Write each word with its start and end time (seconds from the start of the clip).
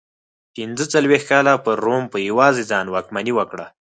پنځه 0.55 0.85
څلوېښت 0.93 1.25
کاله 1.31 1.53
پر 1.65 1.75
روم 1.85 2.03
په 2.13 2.17
یوازې 2.29 2.63
ځان 2.71 2.85
واکمني 2.89 3.33
وکړه. 3.35 3.65